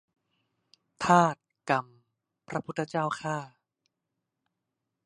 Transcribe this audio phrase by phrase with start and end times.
[1.03, 1.35] ทาส-
[1.69, 1.85] กรรม
[2.47, 3.37] พระ-พุทธ-เจ้า-ข้า